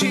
[0.00, 0.04] o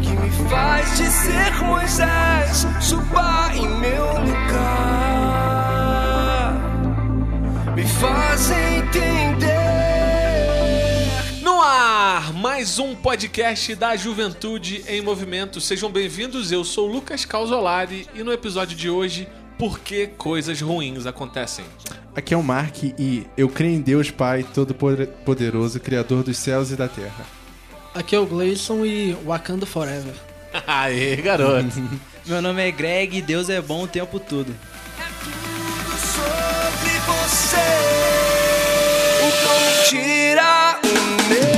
[0.00, 4.54] que me faz de ser Moisés, suba em meu lugar,
[7.74, 9.58] me faz entender.
[11.42, 15.60] No ar, mais um podcast da Juventude em Movimento.
[15.60, 19.28] Sejam bem-vindos, eu sou Lucas Calzolari e no episódio de hoje,
[19.58, 21.66] por que coisas ruins acontecem?
[22.18, 26.74] Aqui é o Mark e eu creio em Deus Pai Todo-Poderoso, Criador dos céus e
[26.74, 27.24] da terra.
[27.94, 30.14] Aqui é o Gleison e Wakanda Forever.
[30.66, 31.80] Aê, garoto.
[32.26, 34.52] Meu nome é Greg e Deus é bom o tempo todo.
[34.98, 37.56] É tudo sobre você.
[39.28, 41.57] Então tira o medo.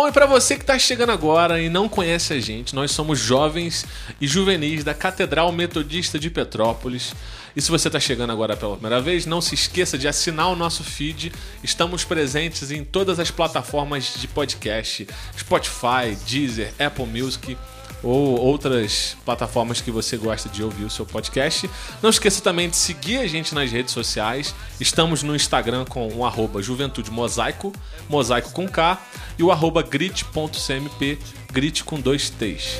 [0.00, 3.18] Bom, e para você que tá chegando agora e não conhece a gente, nós somos
[3.18, 3.84] jovens
[4.18, 7.14] e juvenis da Catedral Metodista de Petrópolis.
[7.54, 10.56] E se você tá chegando agora pela primeira vez, não se esqueça de assinar o
[10.56, 11.30] nosso feed.
[11.62, 15.06] Estamos presentes em todas as plataformas de podcast:
[15.38, 17.58] Spotify, Deezer, Apple Music
[18.02, 21.68] ou outras plataformas que você gosta de ouvir o seu podcast.
[22.02, 24.54] Não esqueça também de seguir a gente nas redes sociais.
[24.80, 27.72] Estamos no Instagram com o arroba Juventude Mosaico,
[28.08, 28.98] mosaico com K,
[29.38, 31.18] e o arroba grit.cmp,
[31.52, 32.78] grit com dois T's.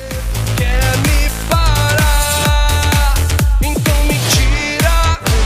[0.57, 3.15] Quer me parar?
[3.61, 5.41] Então me tira o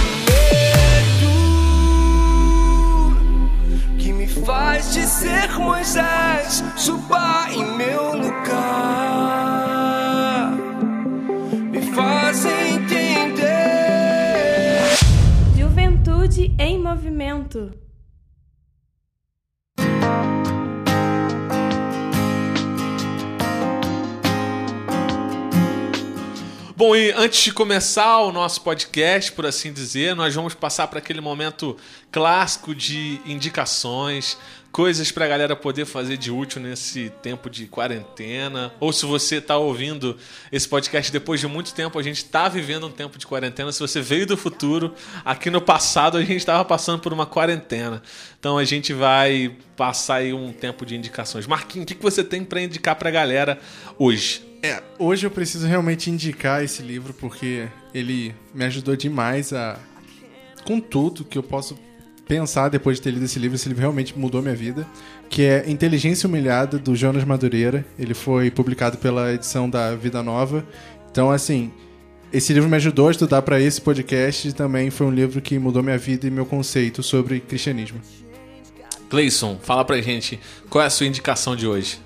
[3.18, 8.05] medo que me faz de ser Moisés, suba em meu
[17.56, 17.72] Bom,
[26.94, 31.22] e antes de começar o nosso podcast, por assim dizer, nós vamos passar para aquele
[31.22, 31.78] momento
[32.12, 34.38] clássico de indicações,
[34.76, 38.74] coisas para a galera poder fazer de útil nesse tempo de quarentena.
[38.78, 40.18] Ou se você está ouvindo
[40.52, 43.72] esse podcast depois de muito tempo, a gente está vivendo um tempo de quarentena.
[43.72, 48.04] Se você veio do futuro, aqui no passado a gente estava passando por uma quarentena.
[48.38, 51.48] Então a gente vai passar aí um tempo de indicações.
[51.48, 53.58] Marquinhos, o que você tem para indicar para a galera
[53.98, 54.44] hoje?
[54.62, 59.80] É, hoje eu preciso realmente indicar esse livro porque ele me ajudou demais a.
[60.66, 61.80] com tudo que eu posso
[62.28, 63.56] pensar depois de ter lido esse livro.
[63.56, 64.86] Esse livro realmente mudou minha vida.
[65.30, 67.86] Que é Inteligência Humilhada, do Jonas Madureira.
[67.98, 70.66] Ele foi publicado pela edição da Vida Nova.
[71.12, 71.72] Então, assim,
[72.34, 75.58] esse livro me ajudou a estudar para esse podcast e também foi um livro que
[75.58, 78.02] mudou minha vida e meu conceito sobre cristianismo.
[79.10, 82.00] Cleison, fala pra gente qual é a sua indicação de hoje.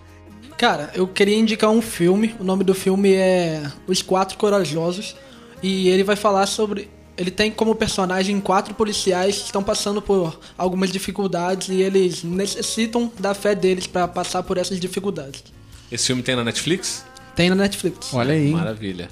[0.57, 2.35] Cara, eu queria indicar um filme.
[2.37, 5.15] O nome do filme é Os Quatro Corajosos.
[5.63, 6.89] E ele vai falar sobre.
[7.19, 13.11] Ele tem como personagem quatro policiais que estão passando por algumas dificuldades e eles necessitam
[13.19, 15.43] da fé deles para passar por essas dificuldades.
[15.91, 17.05] Esse filme tem na Netflix?
[17.35, 18.13] Tem na Netflix.
[18.13, 18.49] Olha aí.
[18.51, 19.09] Maravilha.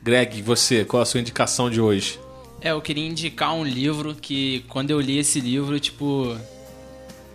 [0.00, 2.20] Greg, você, qual a sua indicação de hoje?
[2.60, 6.36] É, eu queria indicar um livro que quando eu li esse livro, tipo.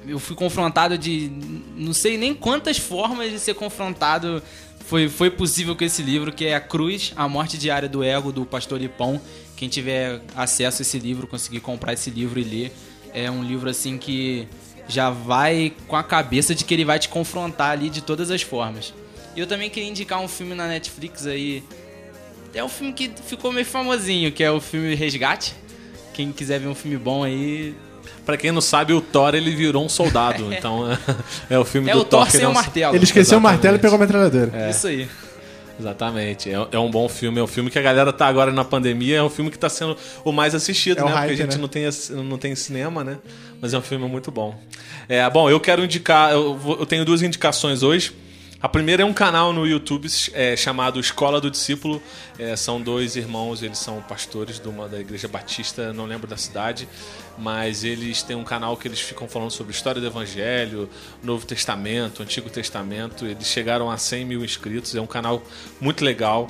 [0.08, 1.30] Eu fui confrontado de.
[1.76, 4.42] Não sei nem quantas formas de ser confrontado
[4.86, 8.32] foi, foi possível com esse livro, que é A Cruz, A Morte Diária do Ego,
[8.32, 9.20] do Pastor Lipão.
[9.64, 12.74] Quem tiver acesso a esse livro, conseguir comprar esse livro e ler,
[13.14, 14.46] é um livro assim que
[14.90, 18.42] já vai com a cabeça de que ele vai te confrontar ali de todas as
[18.42, 18.94] formas.
[19.34, 21.64] E eu também queria indicar um filme na Netflix aí.
[22.54, 25.56] É um filme que ficou meio famosinho, que é o filme Resgate.
[26.14, 27.74] Quem quiser ver um filme bom aí.
[28.26, 30.98] Pra quem não sabe, o Thor ele virou um soldado, então é,
[31.56, 32.94] é o filme É do o Thor que sem não- o martelo.
[32.98, 33.82] Ele esqueceu o martelo e Exatamente.
[33.82, 34.70] pegou a metralhadora.
[34.70, 35.08] Isso aí.
[35.80, 36.50] Exatamente.
[36.50, 39.18] É, é um bom filme, é um filme que a galera tá agora na pandemia,
[39.18, 41.12] é um filme que tá sendo o mais assistido, É né?
[41.12, 41.62] hype, Porque a gente né?
[41.62, 41.90] não, tem,
[42.30, 43.18] não tem cinema, né?
[43.62, 44.56] Mas é um filme muito bom.
[45.10, 48.14] É, bom, eu quero indicar, eu, eu tenho duas indicações hoje.
[48.64, 52.02] A primeira é um canal no YouTube é, chamado Escola do Discípulo.
[52.40, 56.38] É, são dois irmãos, eles são pastores de uma da igreja batista, não lembro da
[56.38, 56.88] cidade,
[57.38, 60.90] mas eles têm um canal que eles ficam falando sobre história do Evangelho,
[61.22, 63.26] Novo Testamento, Antigo Testamento.
[63.26, 64.96] Eles chegaram a 100 mil inscritos.
[64.96, 65.44] É um canal
[65.82, 66.48] muito legal.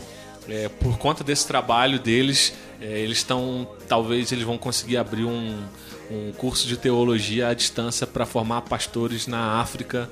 [0.47, 5.63] É, por conta desse trabalho deles, é, eles estão, talvez eles vão conseguir abrir um,
[6.11, 10.07] um curso de teologia à distância para formar pastores na África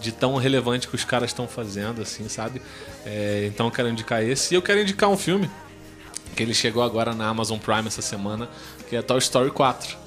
[0.00, 2.60] de tão relevante que os caras estão fazendo, assim, sabe?
[3.04, 4.54] É, então eu quero indicar esse.
[4.54, 5.50] E eu quero indicar um filme
[6.34, 8.48] que ele chegou agora na Amazon Prime essa semana,
[8.88, 9.98] que é Toy Story 4.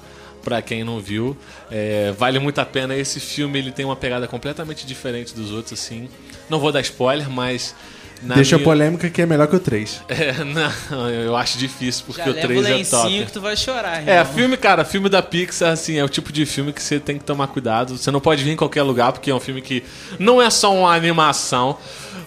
[0.42, 1.34] Pra quem não viu,
[1.70, 2.94] é, vale muito a pena.
[2.94, 6.10] Esse filme ele tem uma pegada completamente diferente dos outros, assim.
[6.50, 7.74] Não vou dar spoiler, mas
[8.24, 10.02] Na Deixa minha- a polêmica que é melhor que o 3.
[10.08, 13.24] É, não, eu acho difícil, porque Já o leva o 3 é top.
[13.26, 14.34] que tu vai chorar, É, irmão.
[14.34, 17.24] filme, cara, filme da Pixar, assim, é o tipo de filme que você tem que
[17.24, 17.96] tomar cuidado.
[17.98, 19.82] Você não pode vir em qualquer lugar, porque é um filme que
[20.18, 21.76] não é só uma animação,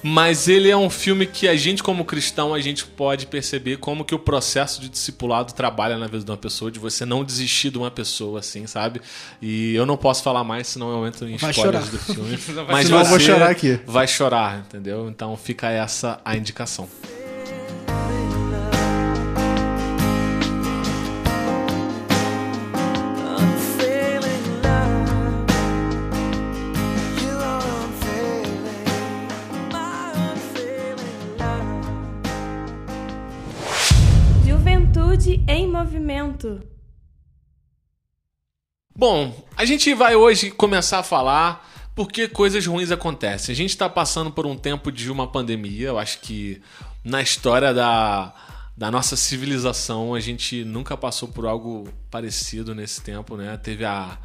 [0.03, 4.03] mas ele é um filme que a gente, como cristão, a gente pode perceber como
[4.05, 7.69] que o processo de discipulado trabalha na vida de uma pessoa, de você não desistir
[7.69, 9.01] de uma pessoa, assim, sabe?
[9.41, 11.97] E eu não posso falar mais, senão eu entro em Vai spoilers chorar.
[11.97, 12.39] do filme.
[12.69, 13.79] Mas Senão eu vou você chorar aqui.
[13.85, 15.09] Vai chorar, entendeu?
[15.09, 16.87] Então fica essa a indicação.
[35.17, 36.61] Juventude em movimento.
[38.95, 43.53] Bom, a gente vai hoje começar a falar porque coisas ruins acontecem.
[43.53, 45.87] A gente está passando por um tempo de uma pandemia.
[45.87, 46.61] Eu acho que
[47.03, 48.33] na história da,
[48.75, 53.57] da nossa civilização a gente nunca passou por algo parecido nesse tempo, né?
[53.57, 54.17] Teve a,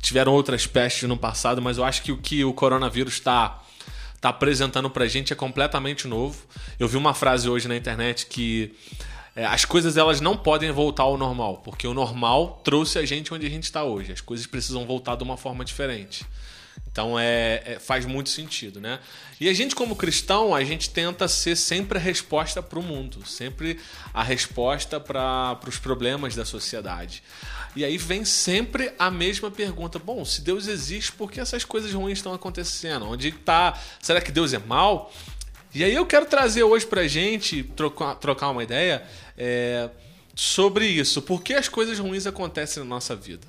[0.00, 3.62] tiveram outras pestes no passado, mas eu acho que o que o coronavírus está
[4.20, 6.36] tá apresentando pra gente é completamente novo.
[6.78, 8.74] Eu vi uma frase hoje na internet que
[9.36, 13.32] é, as coisas elas não podem voltar ao normal, porque o normal trouxe a gente
[13.34, 14.10] onde a gente está hoje.
[14.10, 16.24] As coisas precisam voltar de uma forma diferente.
[16.90, 18.98] Então é, é- faz muito sentido, né?
[19.38, 23.26] E a gente como cristão a gente tenta ser sempre a resposta para o mundo,
[23.26, 23.78] sempre
[24.14, 27.22] a resposta para os problemas da sociedade.
[27.74, 31.92] E aí vem sempre a mesma pergunta: bom, se Deus existe, por que essas coisas
[31.92, 33.06] ruins estão acontecendo?
[33.06, 33.78] Onde está?
[34.00, 35.12] Será que Deus é mal?
[35.74, 39.06] E aí eu quero trazer hoje pra gente, trocar, trocar uma ideia
[39.36, 39.90] é,
[40.34, 41.22] sobre isso.
[41.22, 43.46] Por que as coisas ruins acontecem na nossa vida?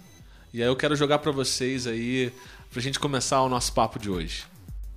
[0.54, 2.31] E aí eu quero jogar pra vocês aí,
[2.72, 4.45] pra gente começar o nosso papo de hoje.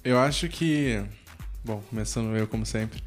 [0.02, 1.02] Eu acho que.
[1.64, 3.02] Bom, começando eu, como sempre.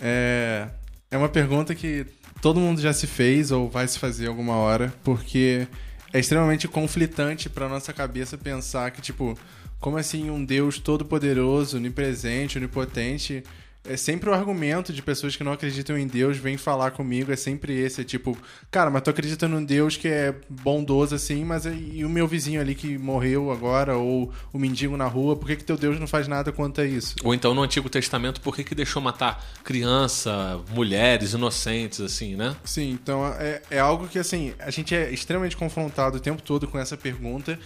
[0.00, 0.68] É,
[1.10, 2.06] é uma pergunta que
[2.40, 5.66] todo mundo já se fez ou vai se fazer alguma hora, porque
[6.12, 9.38] é extremamente conflitante pra nossa cabeça pensar que, tipo,
[9.80, 13.42] como assim um Deus todo-poderoso, onipresente, onipotente.
[13.84, 17.36] É sempre o argumento de pessoas que não acreditam em Deus vem falar comigo, é
[17.36, 18.36] sempre esse, é tipo,
[18.70, 22.28] cara, mas tu acredita num Deus que é bondoso assim, mas e e o meu
[22.28, 25.98] vizinho ali que morreu agora, ou o mendigo na rua, por que, que teu Deus
[25.98, 27.16] não faz nada quanto a isso?
[27.24, 32.54] Ou então no Antigo Testamento, por que, que deixou matar criança, mulheres, inocentes, assim, né?
[32.64, 36.68] Sim, então é, é algo que assim, a gente é extremamente confrontado o tempo todo
[36.68, 37.58] com essa pergunta.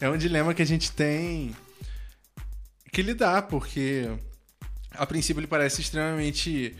[0.00, 1.54] É um dilema que a gente tem
[2.92, 4.08] que lidar, porque
[4.98, 6.74] a princípio ele parece extremamente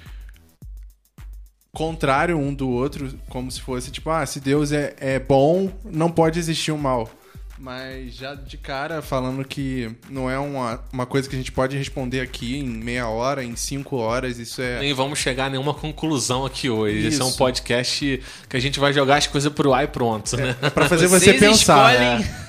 [1.73, 6.11] contrário um do outro, como se fosse tipo, ah, se Deus é, é bom, não
[6.11, 7.11] pode existir o mal.
[7.59, 11.75] Mas já de cara falando que não é uma, uma coisa que a gente pode
[11.77, 14.79] responder aqui em meia hora, em cinco horas, isso é.
[14.81, 17.07] Nem vamos chegar a nenhuma conclusão aqui hoje.
[17.07, 17.39] Esse é um Isso.
[17.39, 20.55] podcast que a gente vai jogar as coisas pro ar e pronto, né?
[20.61, 21.95] É pra fazer você Vocês pensar.
[21.95, 22.46] escolhem- né?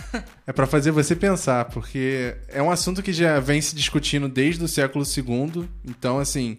[0.47, 4.63] É pra fazer você pensar, porque é um assunto que já vem se discutindo desde
[4.63, 5.67] o século II.
[5.83, 6.57] Então, assim,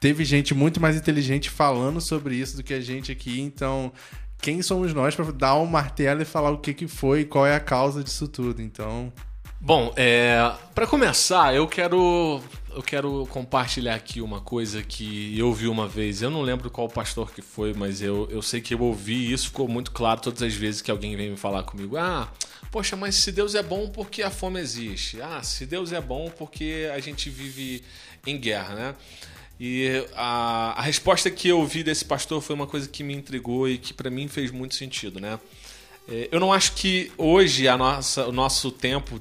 [0.00, 3.40] teve gente muito mais inteligente falando sobre isso do que a gente aqui.
[3.40, 3.92] Então,
[4.42, 7.46] quem somos nós pra dar um martelo e falar o que, que foi e qual
[7.46, 8.60] é a causa disso tudo?
[8.60, 9.12] Então,
[9.60, 12.40] Bom, é, para começar, eu quero
[12.78, 16.22] eu quero compartilhar aqui uma coisa que eu vi uma vez.
[16.22, 19.48] Eu não lembro qual pastor que foi, mas eu, eu sei que eu ouvi isso
[19.48, 21.96] ficou muito claro todas as vezes que alguém vem me falar comigo.
[21.96, 22.32] Ah,
[22.70, 25.20] poxa, mas se Deus é bom, por que a fome existe?
[25.20, 27.82] Ah, se Deus é bom, porque a gente vive
[28.24, 28.94] em guerra, né?
[29.58, 33.68] E a, a resposta que eu ouvi desse pastor foi uma coisa que me intrigou
[33.68, 35.40] e que para mim fez muito sentido, né?
[36.08, 39.20] É, Eu não acho que hoje a nossa, o nosso tempo,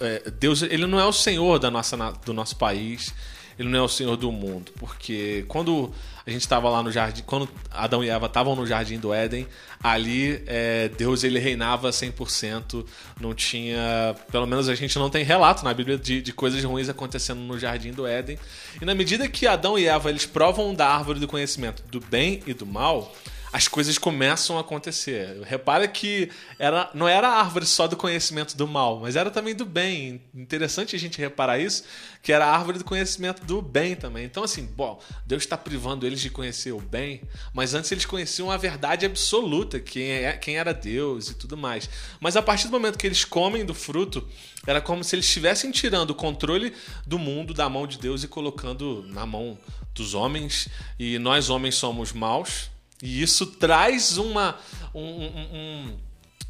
[0.00, 3.14] é, Deus, ele não é o Senhor da nossa, do nosso país,
[3.58, 5.92] ele não é o Senhor do mundo, porque quando
[6.26, 9.46] a gente estava lá no jardim, quando Adão e Eva estavam no jardim do Éden,
[9.82, 12.84] ali é, Deus ele reinava 100%,
[13.20, 16.88] não tinha, pelo menos a gente não tem relato na Bíblia de, de coisas ruins
[16.88, 18.38] acontecendo no jardim do Éden.
[18.80, 22.42] E na medida que Adão e Eva eles provam da árvore do conhecimento do bem
[22.46, 23.14] e do mal,
[23.54, 25.40] as coisas começam a acontecer.
[25.44, 29.54] Repara que era, não era a árvore só do conhecimento do mal, mas era também
[29.54, 30.20] do bem.
[30.34, 31.84] Interessante a gente reparar isso,
[32.20, 34.24] que era a árvore do conhecimento do bem também.
[34.24, 38.50] Então, assim, bom, Deus está privando eles de conhecer o bem, mas antes eles conheciam
[38.50, 41.88] a verdade absoluta, quem, é, quem era Deus e tudo mais.
[42.18, 44.26] Mas a partir do momento que eles comem do fruto,
[44.66, 46.72] era como se eles estivessem tirando o controle
[47.06, 49.56] do mundo da mão de Deus e colocando na mão
[49.94, 50.68] dos homens.
[50.98, 52.73] E nós, homens, somos maus.
[53.04, 54.56] E isso traz uma,
[54.94, 55.98] um, um-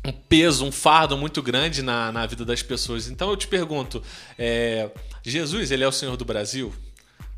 [0.07, 3.09] um- peso, um fardo muito grande na, na vida das pessoas.
[3.09, 4.01] Então eu te pergunto:
[4.39, 4.89] é,
[5.25, 6.73] Jesus, ele é o Senhor do Brasil?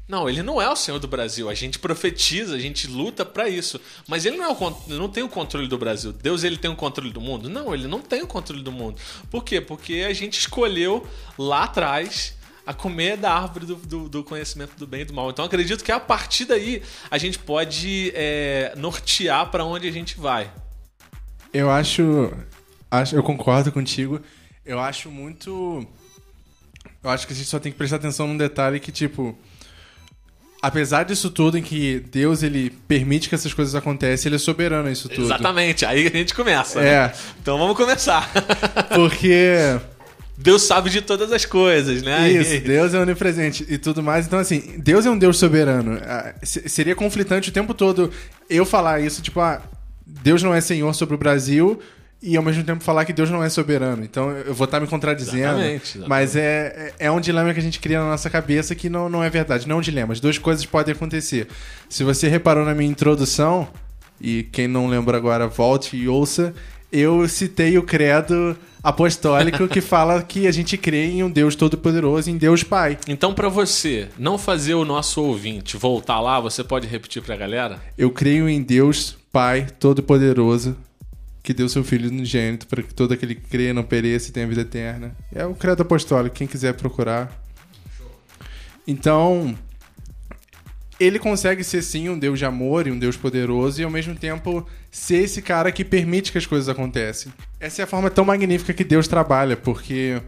[0.08, 1.48] Não, ele não é o Senhor do Brasil.
[1.48, 3.80] A gente profetiza, a gente luta pra isso.
[4.06, 6.12] Mas ele não, é o, con- não tem o controle do Brasil.
[6.12, 7.48] Deus ele tem o controle do mundo?
[7.48, 9.00] Não, ele não tem o controle do mundo.
[9.30, 9.60] Por quê?
[9.60, 11.04] Porque a gente escolheu
[11.36, 12.35] lá atrás
[12.66, 15.30] a comer da árvore do, do- do conhecimento do bem e do mal.
[15.30, 20.18] Então acredito que a partir daí a gente pode é, nortear pra onde a gente
[20.18, 20.50] vai.
[21.54, 22.32] Eu acho,
[22.90, 23.14] acho.
[23.14, 24.20] Eu concordo contigo.
[24.64, 25.86] Eu acho muito.
[27.02, 29.38] Eu acho que a gente só tem que prestar atenção num detalhe que, tipo.
[30.62, 34.88] Apesar disso tudo, em que Deus ele permite que essas coisas aconteçam, ele é soberano
[34.88, 35.22] a isso tudo.
[35.22, 36.80] Exatamente, aí a gente começa.
[36.80, 36.88] né?
[36.88, 38.28] É, Então vamos começar.
[38.96, 39.78] porque.
[40.38, 42.30] Deus sabe de todas as coisas, né?
[42.30, 44.26] Isso, E- Deus é onipresente e tudo mais.
[44.26, 45.98] Então, assim, Deus é um Deus soberano.
[46.02, 48.10] Ah, se- Seria conflitante o tempo todo
[48.50, 49.62] eu falar isso, tipo, ah,
[50.06, 51.80] Deus não é senhor sobre o Brasil
[52.22, 54.04] e ao mesmo tempo falar que Deus não é soberano.
[54.04, 55.38] Então eu vou estar me contradizendo.
[55.58, 56.08] Exatamente, exatamente.
[56.08, 59.08] Mas é, é é um dilema que a gente cria na nossa cabeça que não,
[59.08, 59.66] não é verdade.
[59.66, 60.12] Não é um dilema.
[60.12, 61.46] As duas coisas podem acontecer.
[61.88, 63.68] Se você reparou na minha introdução,
[64.20, 66.54] e quem não lembra agora, volte e ouça,
[66.92, 72.30] eu citei o credo apostólico que fala que a gente crê em um Deus todo-poderoso,
[72.30, 72.96] em Deus Pai.
[73.08, 77.82] Então, pra você não fazer o nosso ouvinte voltar lá, você pode repetir pra galera?
[77.98, 80.76] Eu creio em Deus Pai todo-poderoso,
[81.42, 84.46] que deu seu Filho unigênito para que todo aquele que crê não pereça e tenha
[84.46, 85.16] vida eterna.
[85.34, 87.44] É o credo apostólico, quem quiser procurar.
[88.86, 89.58] Então,
[90.98, 94.14] ele consegue ser sim um Deus de amor e um Deus poderoso e ao mesmo
[94.14, 97.32] tempo ser esse cara que permite que as coisas acontecem.
[97.60, 100.20] Essa é a forma tão magnífica que Deus trabalha, porque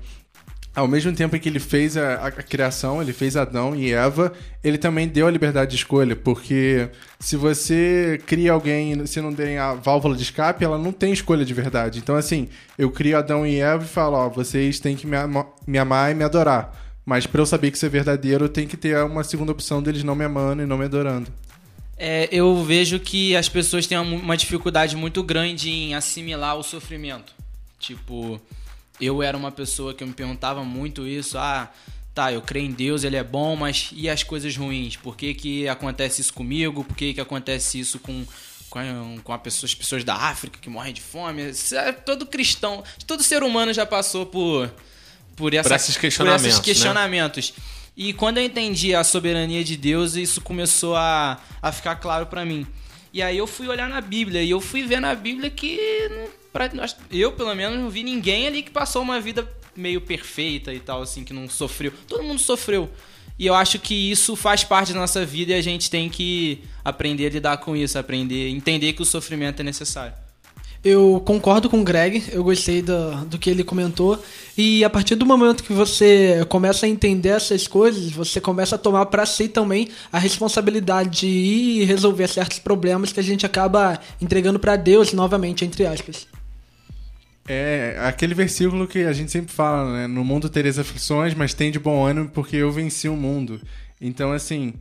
[0.74, 4.32] ao mesmo tempo em que ele fez a, a- criação, ele fez Adão e Eva,
[4.62, 9.34] ele também deu a liberdade de escolha, porque se você cria alguém e se não
[9.34, 11.98] tem a válvula de escape, ela não tem escolha de verdade.
[11.98, 12.48] Então, assim,
[12.78, 16.12] eu crio Adão e Eva e falo, ó, vocês têm que me, ama- me amar
[16.12, 16.72] e me adorar.
[17.08, 20.04] Mas pra eu saber que isso é verdadeiro, tenho que ter uma segunda opção deles
[20.04, 21.32] não me amando e não me adorando.
[21.96, 27.32] É, eu vejo que as pessoas têm uma dificuldade muito grande em assimilar o sofrimento.
[27.78, 28.38] Tipo,
[29.00, 31.38] eu era uma pessoa que eu me perguntava muito isso.
[31.38, 31.72] Ah,
[32.14, 34.96] tá, eu creio em Deus, ele é bom, mas e as coisas ruins?
[34.98, 36.84] Por que, que acontece isso comigo?
[36.84, 38.22] Por que, que acontece isso com,
[38.68, 41.40] com, com a pessoa- as pessoas da África que morrem de fome?
[41.72, 44.70] É todo cristão, todo ser humano já passou por,
[45.38, 46.64] por, essa, Por esses questionamentos, por esses né?
[46.64, 47.54] questionamentos.
[47.96, 52.44] E quando eu entendi a soberania de Deus, isso começou a, a ficar claro pra
[52.44, 52.66] mim.
[53.12, 55.78] E aí eu fui olhar na Bíblia e eu fui ver na Bíblia que
[56.52, 60.72] pra- nós- eu, pelo menos, não vi ninguém ali que passou uma vida meio perfeita
[60.74, 61.92] e tal, assim, que não sofreu.
[62.06, 62.90] Todo mundo sofreu.
[63.38, 66.62] E eu acho que isso faz parte da nossa vida e a gente tem que
[66.84, 70.12] aprender a lidar com isso, aprender, entender que o sofrimento é necessário.
[70.84, 74.22] Eu concordo com o Greg, eu gostei do, do que ele comentou.
[74.56, 78.78] E a partir do momento que você começa a entender essas coisas, você começa a
[78.78, 83.98] tomar para si também a responsabilidade de ir resolver certos problemas que a gente acaba
[84.20, 86.28] entregando para Deus novamente, entre aspas.
[87.48, 90.06] É aquele versículo que a gente sempre fala, né?
[90.06, 93.60] No mundo tereis aflições, mas tem de bom ânimo porque eu venci o mundo.
[94.00, 94.74] Então, assim,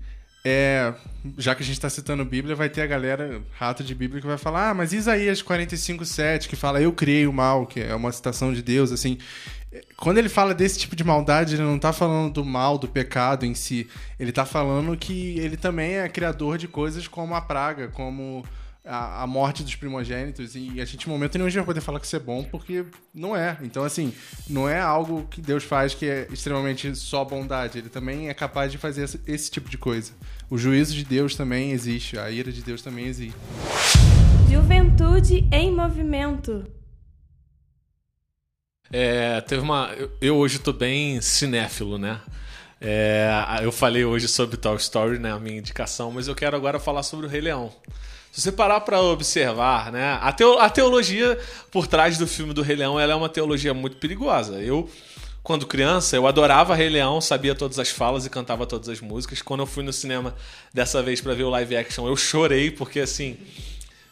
[0.48, 0.94] é,
[1.38, 4.28] já que a gente está citando Bíblia, vai ter a galera rato de Bíblia que
[4.28, 8.12] vai falar, ah, mas Isaías 45:7 que fala eu criei o mal, que é uma
[8.14, 9.18] citação de Deus, assim.
[9.98, 13.46] Quando ele fala desse tipo de maldade, ele não tá falando do mal, do pecado
[13.46, 13.90] em si.
[14.18, 18.46] Ele tá falando que ele também é criador de coisas como a praga, como
[18.88, 20.56] a, a morte dos primogênitos.
[20.56, 22.44] E a gente, em momento nenhum, a gente vai poder falar que isso é bom,
[22.44, 23.58] porque não é.
[23.62, 24.14] Então, assim,
[24.50, 27.78] não é algo que Deus faz que é extremamente só bondade.
[27.78, 30.14] Ele também é capaz de fazer esse, esse tipo de coisa.
[30.50, 33.38] O juízo de Deus também existe, a ira de Deus também existe.
[34.50, 36.66] Juventude em movimento.
[38.92, 39.94] É, teve uma.
[39.98, 42.22] Eu, eu hoje tô bem cinéfilo, né?
[42.80, 45.32] É, eu falei hoje sobre Toy Story, né?
[45.32, 47.74] A minha indicação, mas eu quero agora falar sobre o Rei Leão.
[48.38, 50.20] Se você parar para observar, né?
[50.22, 51.40] A, teo, a teologia
[51.72, 54.62] por trás do filme do Rei Leão ela é uma teologia muito perigosa.
[54.62, 54.88] Eu,
[55.42, 59.42] quando criança, eu adorava Rei Leão, sabia todas as falas e cantava todas as músicas.
[59.42, 60.36] Quando eu fui no cinema
[60.72, 63.38] dessa vez para ver o live action, eu chorei porque assim.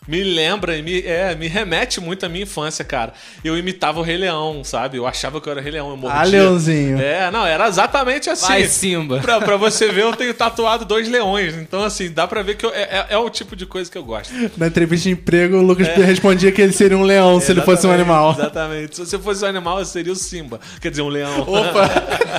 [0.08, 3.14] Me lembra, e me, é, me remete muito à minha infância, cara.
[3.44, 4.98] Eu imitava o Rei Leão, sabe?
[4.98, 6.20] Eu achava que eu era Rei Leão, eu mordia.
[6.20, 7.00] Ah, Leãozinho.
[7.02, 8.48] É, não, era exatamente assim.
[8.48, 9.20] Vai, Simba.
[9.20, 11.56] Pra, pra você ver, eu tenho tatuado dois leões.
[11.56, 13.98] Então, assim, dá pra ver que eu- é, é- é o tipo de coisa que
[13.98, 14.32] eu gosto.
[14.58, 17.88] Na entrevista de emprego, o Lucas respondia que ele seria um leão se ele fosse
[17.88, 18.34] um animal.
[18.34, 18.96] Exatamente.
[18.96, 20.60] Se você fosse um animal, eu seria o Simba.
[20.82, 21.42] Quer dizer, um leão.
[21.42, 21.90] Opa!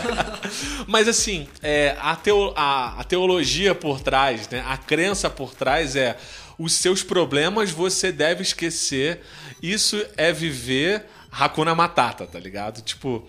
[0.87, 4.63] Mas assim, é, a, teo- a- a teologia por trás, né?
[4.69, 6.17] a crença por trás é
[6.59, 9.21] os seus problemas você deve esquecer.
[9.63, 12.83] Isso é viver Hakuna Matata, tá ligado?
[12.83, 13.27] Tipo,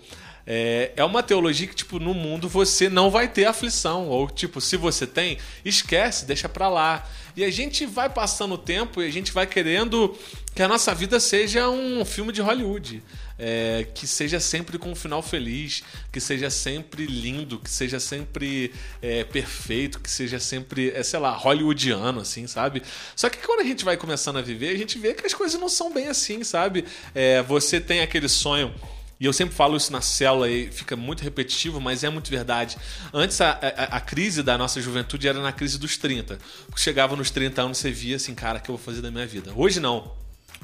[0.50, 4.08] É, é uma teologia que, tipo, no mundo você não vai ter aflição.
[4.08, 7.06] Ou, tipo, se você tem, esquece, deixa pra lá.
[7.36, 10.16] E a gente vai passando o tempo e a gente vai querendo
[10.54, 13.02] que a nossa vida seja um filme de Hollywood.
[13.38, 18.72] É, que seja sempre com um final feliz, que seja sempre lindo, que seja sempre
[19.00, 22.82] é, perfeito, que seja sempre, é, sei lá, hollywoodiano, assim, sabe?
[23.14, 25.60] Só que quando a gente vai começando a viver, a gente vê que as coisas
[25.60, 26.84] não são bem assim, sabe?
[27.14, 28.74] É, você tem aquele sonho.
[29.20, 32.76] E eu sempre falo isso na célula e fica muito repetitivo, mas é muito verdade.
[33.12, 36.38] Antes, a, a, a, crise da nossa juventude era na crise dos 30.
[36.66, 39.10] Porque chegava nos 30 anos, você via assim, cara, o que eu vou fazer da
[39.10, 39.52] minha vida?
[39.56, 40.12] Hoje não.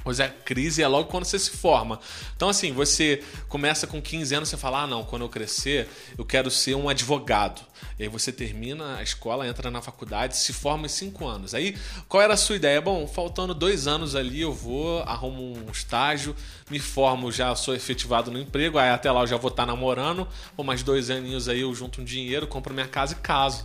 [0.05, 1.99] Pois é, crise é logo quando você se forma.
[2.37, 6.27] Então, assim, você começa com 15 anos, você fala: ah, não, quando eu crescer, eu
[6.27, 7.63] quero ser um advogado.
[7.99, 11.55] E aí você termina a escola, entra na faculdade, se forma em 5 anos.
[11.55, 11.75] Aí,
[12.07, 12.81] qual era a sua ideia?
[12.83, 16.37] Bom, faltando dois anos ali, eu vou, arrumo um estágio,
[16.71, 20.29] me formo, já sou efetivado no emprego, aí até lá eu já vou estar namorando,
[20.57, 23.65] ou mais dois aninhos aí eu junto um dinheiro, compro minha casa e caso.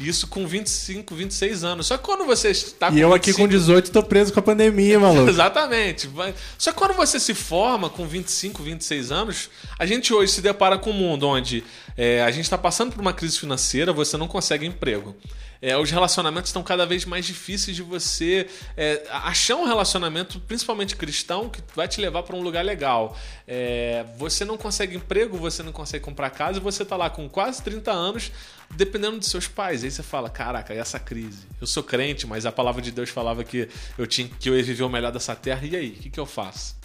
[0.00, 1.86] Isso com 25, 26 anos.
[1.86, 3.14] Só que quando você está com E eu 25...
[3.14, 5.28] aqui com 18 tô preso com a pandemia, maluco.
[5.28, 6.08] Exatamente.
[6.56, 10.78] Só que quando você se forma com 25, 26 anos, a gente hoje se depara
[10.78, 11.62] com um mundo onde
[11.96, 15.14] é, a gente está passando por uma crise financeira, você não consegue emprego.
[15.62, 20.96] É, os relacionamentos estão cada vez mais difíceis de você é, achar um relacionamento, principalmente
[20.96, 23.14] cristão, que vai te levar para um lugar legal.
[23.46, 27.62] É, você não consegue emprego, você não consegue comprar casa você está lá com quase
[27.62, 28.32] 30 anos,
[28.74, 29.84] dependendo de seus pais.
[29.84, 31.46] Aí você fala: caraca, essa crise?
[31.60, 34.62] Eu sou crente, mas a palavra de Deus falava que eu, tinha, que eu ia
[34.62, 35.90] viver o melhor dessa terra, e aí?
[35.90, 36.76] O que, que eu faço?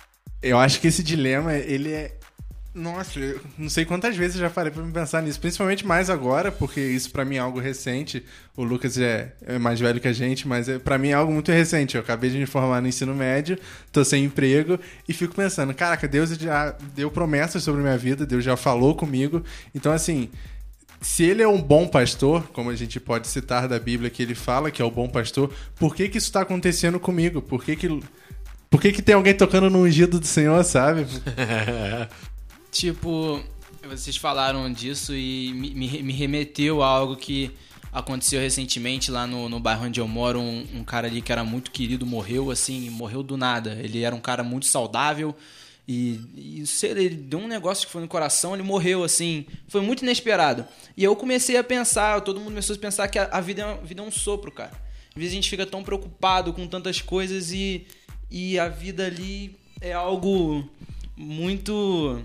[0.42, 2.18] Eu acho que esse dilema, ele é
[2.76, 5.40] nossa, eu não sei quantas vezes eu já parei pra me pensar nisso.
[5.40, 8.22] Principalmente mais agora, porque isso para mim é algo recente.
[8.56, 11.32] O Lucas é, é, mais velho que a gente, mas é, para mim é algo
[11.32, 11.96] muito recente.
[11.96, 13.58] Eu acabei de me formar no ensino médio,
[13.94, 14.78] tô sem emprego
[15.08, 19.42] e fico pensando, caraca, Deus já deu promessas sobre minha vida, Deus já falou comigo.
[19.74, 20.30] Então, assim,
[21.06, 24.34] se ele é um bom pastor, como a gente pode citar da Bíblia que ele
[24.34, 27.44] fala que é o bom pastor, por que que isso está acontecendo comigo?
[27.44, 28.02] Por que que,
[28.72, 31.06] por que que tem alguém tocando no ungido do Senhor, sabe?
[32.72, 33.40] Tipo,
[33.88, 37.52] vocês falaram disso e me, me, remeteu a algo que
[37.94, 40.40] aconteceu recentemente lá no, no bairro onde eu moro.
[40.40, 43.78] Um, um, cara ali que era muito querido morreu, assim, morreu do nada.
[43.80, 45.36] Ele era um cara muito saudável
[45.88, 49.46] e, e ele deu um negócio que foi no coração, ele morreu, assim.
[49.68, 50.66] Foi muito inesperado.
[50.98, 53.66] E eu comecei a pensar, todo mundo começou a pensar que a, a vida, é,
[53.66, 54.72] a vida é um sopro, cara.
[55.10, 57.86] Às vezes a gente fica tão preocupado com tantas coisas e,
[58.32, 60.68] e a vida ali é algo
[61.16, 62.22] muito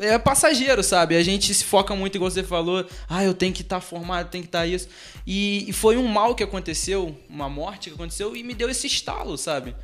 [0.00, 1.16] é passageiro, sabe?
[1.16, 4.30] A gente se foca muito, igual você falou, ah, eu tenho que estar tá formado,
[4.30, 4.88] tem que estar tá isso.
[5.26, 8.86] E, e, foi um mal que aconteceu, uma morte que aconteceu, e me deu esse
[8.86, 9.74] estalo, sabe?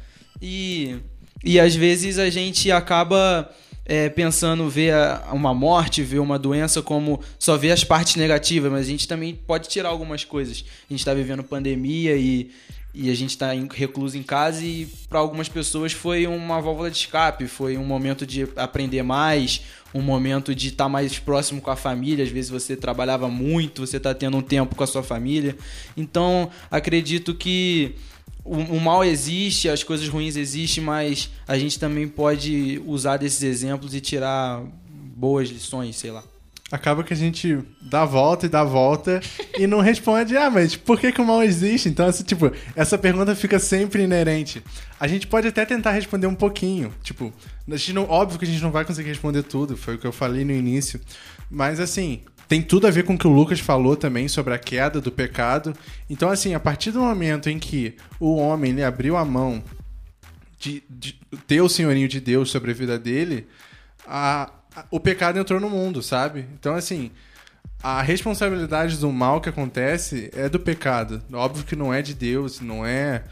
[0.40, 0.98] E,
[1.44, 3.50] e às vezes a gente acaba
[3.84, 4.94] é, pensando ver
[5.32, 9.34] uma morte, ver uma doença como só ver as partes negativas, mas a gente também
[9.34, 10.64] pode tirar algumas coisas.
[10.88, 12.50] A gente está vivendo pandemia e
[13.00, 16.96] e a gente está recluso em casa e para algumas pessoas foi uma válvula de
[16.96, 19.60] escape, foi um momento de aprender mais,
[19.94, 22.24] um momento de estar tá mais próximo com a família.
[22.24, 25.56] Às vezes você trabalhava muito, você está tendo um tempo com a sua família.
[25.96, 27.94] Então acredito que
[28.50, 33.94] o, mal existe, as coisas ruins existem, mas a gente também pode usar desses exemplos
[33.94, 34.62] e tirar
[35.16, 36.22] boas lições, sei lá
[36.70, 39.20] acaba que a gente dá volta e dá volta
[39.58, 41.88] e não responde, ah, mas por que, que o mal existe?
[41.88, 44.62] Então, assim, tipo, essa pergunta fica sempre inerente.
[45.00, 47.32] A gente pode até tentar responder um pouquinho, tipo,
[47.66, 50.06] a gente não, óbvio que a gente não vai conseguir responder tudo, foi o que
[50.06, 51.00] eu falei no início,
[51.50, 54.58] mas assim, tem tudo a ver com o que o Lucas falou também sobre a
[54.58, 55.74] queda do pecado.
[56.08, 59.62] Então, assim, a partir do momento em que o homem ele abriu a mão
[60.58, 63.46] de, de ter o senhorinho de Deus sobre a vida dele,
[64.06, 64.50] a,
[64.90, 66.46] o pecado entrou no mundo, sabe?
[66.54, 67.10] Então, assim,
[67.82, 71.22] a responsabilidade do mal que acontece é do pecado.
[71.32, 73.24] Óbvio que não é de Deus, não é.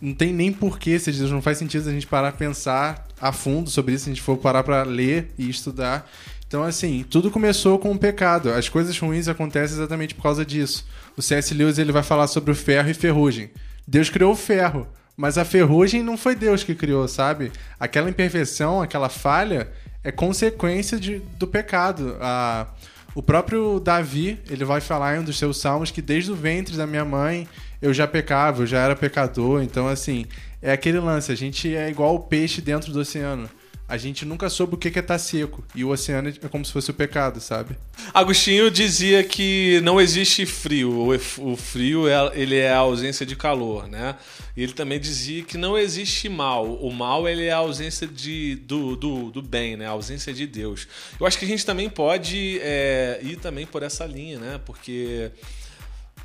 [0.00, 3.32] Não tem nem porquê, se Deus não faz sentido a gente parar a pensar a
[3.32, 6.10] fundo sobre isso, se a gente for parar para ler e estudar.
[6.50, 8.50] Então, assim, tudo começou com o pecado.
[8.50, 10.84] As coisas ruins acontecem exatamente por causa disso.
[11.16, 11.54] O C.S.
[11.54, 13.52] Lewis ele vai falar sobre o ferro e ferrugem.
[13.86, 14.84] Deus criou o ferro,
[15.16, 17.52] mas a ferrugem não foi Deus que criou, sabe?
[17.78, 19.70] Aquela imperfeição, aquela falha,
[20.02, 22.16] é consequência de, do pecado.
[22.20, 22.66] A,
[23.14, 26.76] o próprio Davi, ele vai falar em um dos seus salmos que desde o ventre
[26.76, 27.46] da minha mãe
[27.80, 29.62] eu já pecava, eu já era pecador.
[29.62, 30.26] Então, assim,
[30.60, 31.30] é aquele lance.
[31.30, 33.48] A gente é igual o peixe dentro do oceano.
[33.90, 35.64] A gente nunca soube o que é estar seco.
[35.74, 37.76] E o oceano é como se fosse o pecado, sabe?
[38.14, 41.12] Agostinho dizia que não existe frio.
[41.38, 44.14] O frio é, ele é a ausência de calor, né?
[44.56, 46.72] E ele também dizia que não existe mal.
[46.72, 49.86] O mal ele é a ausência de, do, do, do bem, né?
[49.86, 50.86] A ausência de Deus.
[51.18, 54.60] Eu acho que a gente também pode é, ir também por essa linha, né?
[54.64, 55.32] Porque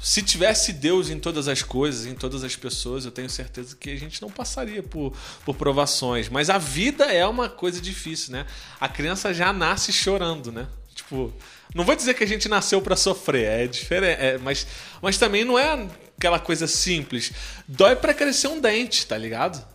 [0.05, 3.89] se tivesse Deus em todas as coisas, em todas as pessoas, eu tenho certeza que
[3.89, 5.11] a gente não passaria por,
[5.43, 6.29] por provações.
[6.29, 8.45] Mas a vida é uma coisa difícil, né?
[8.79, 10.67] A criança já nasce chorando, né?
[10.93, 11.33] Tipo,
[11.73, 14.67] não vou dizer que a gente nasceu pra sofrer, é diferente, é, mas,
[15.01, 17.31] mas também não é aquela coisa simples.
[17.67, 19.65] Dói pra crescer um dente, tá ligado?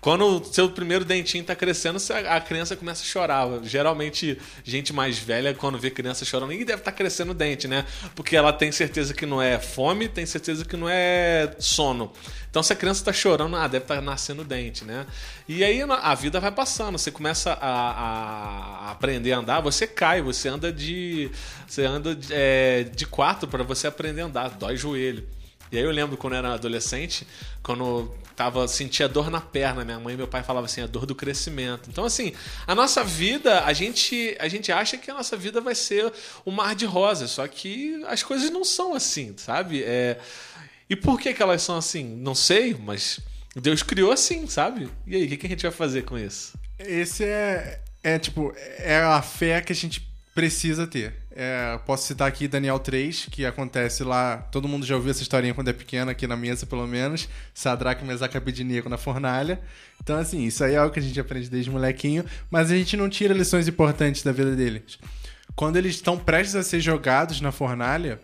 [0.00, 3.48] Quando o seu primeiro dentinho tá crescendo, a criança começa a chorar.
[3.62, 7.84] Geralmente, gente mais velha, quando vê criança chorando, e deve estar crescendo o dente, né?
[8.14, 12.12] Porque ela tem certeza que não é fome, tem certeza que não é sono.
[12.50, 15.06] Então, se a criança tá chorando, ah, deve estar nascendo o dente, né?
[15.48, 20.22] E aí a vida vai passando, você começa a, a aprender a andar, você cai,
[20.22, 21.30] você anda de.
[21.66, 25.37] Você anda de, é, de quatro para você aprender a andar, dói joelho.
[25.70, 27.26] E aí eu lembro quando eu era adolescente,
[27.62, 31.04] quando tava, sentia dor na perna, minha mãe e meu pai falavam assim, a dor
[31.04, 31.90] do crescimento.
[31.90, 32.32] Então, assim,
[32.66, 36.12] a nossa vida, a gente, a gente acha que a nossa vida vai ser
[36.46, 39.82] um mar de rosas, só que as coisas não são assim, sabe?
[39.82, 40.18] É...
[40.88, 42.04] E por que, que elas são assim?
[42.04, 43.20] Não sei, mas
[43.54, 44.88] Deus criou assim, sabe?
[45.06, 46.56] E aí, o que, que a gente vai fazer com isso?
[46.78, 50.07] Esse é, é tipo, é a fé que a gente
[50.38, 51.14] precisa ter.
[51.32, 54.36] É, posso citar aqui Daniel 3, que acontece lá.
[54.36, 57.28] Todo mundo já ouviu essa historinha quando é pequeno, aqui na mesa pelo menos.
[57.52, 59.60] Sadraque, Mesaque Abednego na fornalha.
[60.00, 62.96] Então, assim, isso aí é algo que a gente aprende desde molequinho, mas a gente
[62.96, 65.00] não tira lições importantes da vida deles.
[65.56, 68.20] Quando eles estão prestes a ser jogados na fornalha,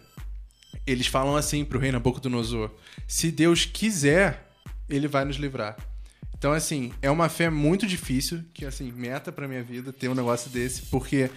[0.87, 2.71] eles falam assim pro rei Nabucodonosor:
[3.09, 4.53] se Deus quiser,
[4.89, 5.77] ele vai nos livrar.
[6.39, 10.15] Então, assim, é uma fé muito difícil, que, assim, meta pra minha vida ter um
[10.15, 11.29] negócio desse, porque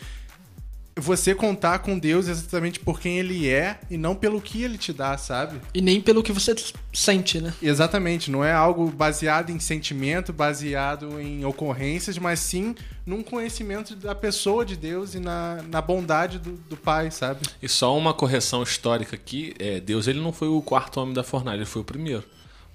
[0.97, 4.91] você contar com Deus exatamente por quem ele é e não pelo que ele te
[4.91, 5.59] dá, sabe?
[5.73, 6.55] E nem pelo que você
[6.93, 7.53] sente, né?
[7.61, 14.13] Exatamente, não é algo baseado em sentimento, baseado em ocorrências, mas sim num conhecimento da
[14.13, 17.47] pessoa de Deus e na, na bondade do, do Pai, sabe?
[17.61, 21.23] E só uma correção histórica aqui: é, Deus ele não foi o quarto homem da
[21.23, 22.23] fornalha, ele foi o primeiro.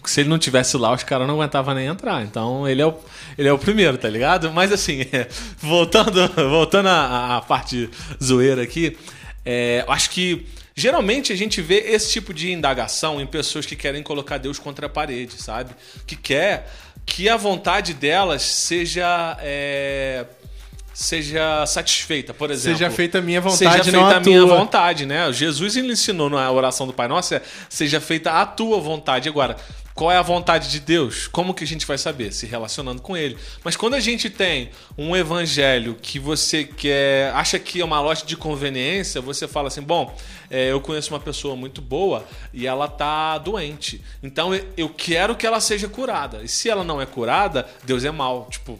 [0.02, 2.24] Porque se ele não tivesse lá, os caras não aguentavam nem entrar.
[2.24, 2.92] Então ele é o,
[3.38, 4.50] ele é o primeiro, tá ligado?
[4.50, 5.28] Mas assim, é,
[5.62, 7.88] voltando, voltando à, à parte
[8.20, 8.98] zoeira aqui,
[9.46, 14.02] é, acho que geralmente a gente vê esse tipo de indagação em pessoas que querem
[14.02, 15.70] colocar Deus contra a parede, sabe?
[16.04, 16.68] Que quer
[17.06, 19.38] que a vontade delas seja.
[19.40, 20.26] é,
[20.92, 22.76] seja satisfeita, por exemplo.
[22.76, 25.32] Seja feita a minha vontade, seja não feita a a minha vontade, né?
[25.32, 29.28] Jesus ele ensinou na oração do Pai Nosso, é, seja feita a tua vontade.
[29.28, 29.56] Agora,
[29.94, 31.26] qual é a vontade de Deus?
[31.28, 32.33] Como que a gente vai saber?
[32.33, 33.37] Se relacionando com Ele.
[33.62, 38.24] Mas quando a gente tem um evangelho que você quer, acha que é uma loja
[38.24, 40.14] de conveniência, você fala assim, bom,
[40.50, 44.02] é, eu conheço uma pessoa muito boa e ela tá doente.
[44.22, 46.42] Então eu- quero que ela seja curada.
[46.42, 48.48] E se ela não é curada, Deus é mal.
[48.50, 48.78] Tipo,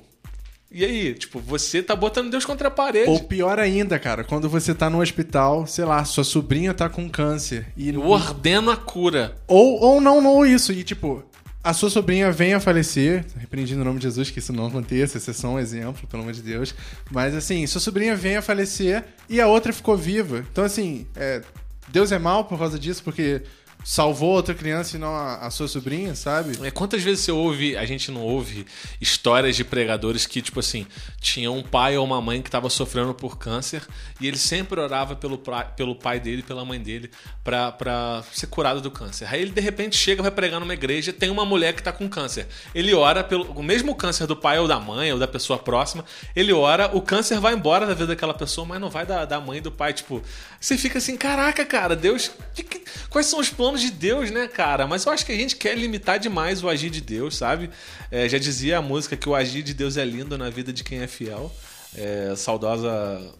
[0.73, 1.15] e aí?
[1.15, 3.11] Tipo, você tá botando Deus contra a parede.
[3.11, 7.09] Ou pior ainda, cara, quando você tá no hospital, sei lá, sua sobrinha tá com
[7.09, 9.37] câncer e Eu ordeno a cura.
[9.47, 10.73] Ou, ou não, não isso.
[10.73, 11.23] E tipo,
[11.63, 15.19] a sua sobrinha vem a falecer, repreendindo o nome de Jesus, que isso não aconteça,
[15.19, 16.75] isso é só um exemplo, pelo amor de Deus.
[17.11, 20.45] Mas assim, sua sobrinha vem a falecer e a outra ficou viva.
[20.51, 21.43] Então, assim, é,
[21.89, 23.43] Deus é mal por causa disso, porque
[23.85, 26.59] salvou outra criança e não a, a sua sobrinha, sabe?
[26.67, 28.67] É, Quantas vezes você ouve, a gente não ouve
[29.01, 30.87] histórias de pregadores que, tipo assim,
[31.21, 33.83] tinha um pai ou uma mãe que estava sofrendo por câncer
[34.21, 37.11] e ele sempre orava pelo, pra- pelo pai dele, pela mãe dele,
[37.43, 39.27] pra, pra ser curado do câncer.
[39.31, 42.09] Aí ele, de repente, chega, vai pregar numa igreja, tem uma mulher que tá com
[42.09, 42.47] câncer.
[42.75, 46.05] Ele ora pelo o mesmo câncer do pai ou da mãe ou da pessoa próxima,
[46.35, 49.41] ele ora, o câncer vai embora da vida daquela pessoa, mas não vai da, da
[49.41, 49.93] mãe e do pai.
[49.93, 50.23] Tipo,
[50.61, 52.31] você fica assim, caraca, cara, Deus.
[52.55, 54.87] que- quais são os planos de Deus, né, cara?
[54.87, 57.71] Mas eu acho que a gente quer limitar demais o agir de Deus, sabe?
[58.11, 60.85] É, já dizia a música que o agir de Deus é lindo na vida de
[60.85, 61.53] quem é fiel.
[61.95, 62.91] É, saudosa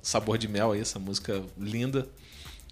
[0.03, 2.07] Sabor de Mel aí, essa música linda.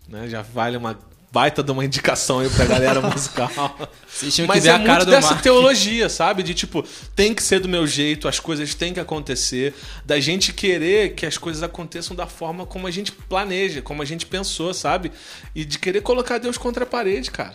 [0.09, 0.29] Né?
[0.29, 0.99] Já vale uma
[1.33, 3.51] baita de uma indicação aí pra galera musical.
[4.09, 5.43] Vocês tinham Mas que ver é a cara muito do dessa Mark.
[5.43, 6.43] teologia, sabe?
[6.43, 10.53] De tipo, tem que ser do meu jeito, as coisas têm que acontecer, da gente
[10.53, 14.75] querer que as coisas aconteçam da forma como a gente planeja, como a gente pensou,
[14.75, 15.13] sabe?
[15.55, 17.55] E de querer colocar Deus contra a parede, cara.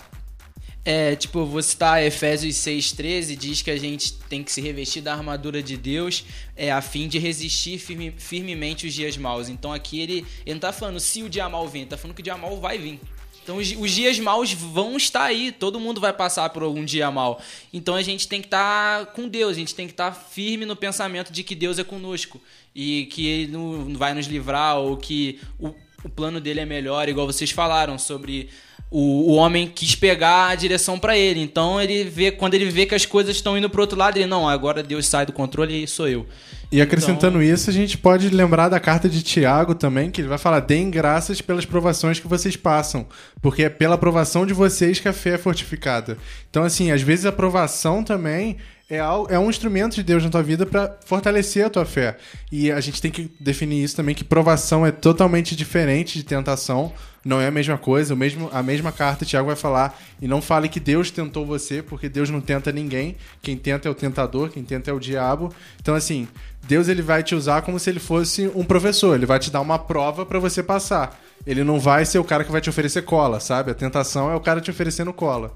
[0.87, 5.01] É, tipo, eu vou citar Efésios 6,13, diz que a gente tem que se revestir
[5.01, 6.23] da armadura de Deus
[6.55, 9.49] é, a fim de resistir firme- firmemente os dias maus.
[9.49, 12.15] Então aqui ele, ele não tá falando se o dia mal vem, ele tá falando
[12.15, 12.99] que o dia mal vai vir.
[13.45, 17.11] Então os, os dias maus vão estar aí, todo mundo vai passar por algum dia
[17.11, 17.39] mal.
[17.71, 20.75] Então a gente tem que estar com Deus, a gente tem que estar firme no
[20.75, 22.41] pensamento de que Deus é conosco.
[22.73, 27.07] E que Ele não vai nos livrar ou que o, o plano dele é melhor,
[27.07, 28.49] igual vocês falaram sobre
[28.97, 31.41] o, o homem quis pegar a direção para ele.
[31.41, 34.25] Então ele vê quando ele vê que as coisas estão indo pro outro lado, ele
[34.25, 36.25] não, agora Deus sai do controle e sou eu.
[36.71, 40.37] E acrescentando isso, a gente pode lembrar da carta de Tiago também, que ele vai
[40.37, 43.05] falar: deem graças pelas provações que vocês passam,
[43.41, 46.17] porque é pela aprovação de vocês que a fé é fortificada.
[46.49, 48.57] Então, assim, às vezes a aprovação também
[48.89, 52.17] é, é um instrumento de Deus na tua vida para fortalecer a tua fé.
[52.51, 56.93] E a gente tem que definir isso também, que provação é totalmente diferente de tentação.
[57.23, 60.43] Não é a mesma coisa, o mesmo, a mesma carta, Tiago vai falar, e não
[60.43, 63.15] fale que Deus tentou você, porque Deus não tenta ninguém.
[63.41, 65.51] Quem tenta é o tentador, quem tenta é o diabo.
[65.81, 66.27] Então, assim,
[66.67, 69.61] Deus ele vai te usar como se ele fosse um professor, ele vai te dar
[69.61, 71.19] uma prova para você passar.
[71.47, 73.71] Ele não vai ser o cara que vai te oferecer cola, sabe?
[73.71, 75.51] A tentação é o cara te oferecendo cola.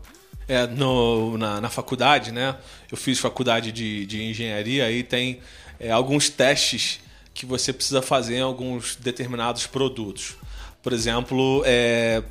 [0.49, 2.55] É, no, na, na faculdade, né?
[2.91, 5.39] Eu fiz faculdade de, de engenharia aí tem
[5.79, 6.99] é, alguns testes
[7.35, 10.35] que você precisa fazer em alguns determinados produtos.
[10.81, 12.23] Por exemplo, é,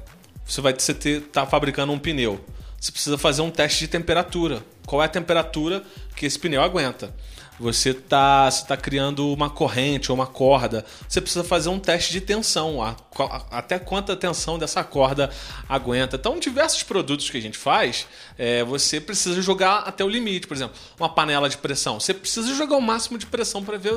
[0.44, 2.44] você vai estar tá fabricando um pneu.
[2.80, 4.64] Você precisa fazer um teste de temperatura.
[4.84, 5.84] Qual é a temperatura
[6.16, 7.14] que esse pneu aguenta?
[7.58, 10.84] Você está você tá criando uma corrente ou uma corda.
[11.08, 12.82] Você precisa fazer um teste de tensão.
[12.82, 15.28] a- a- até quanta tensão dessa corda
[15.68, 16.16] aguenta.
[16.16, 18.06] Então, diversos produtos que a gente faz,
[18.38, 20.46] é, você precisa jogar até o limite.
[20.46, 21.98] Por exemplo, uma panela de pressão.
[21.98, 23.94] Você precisa jogar o máximo de pressão para ver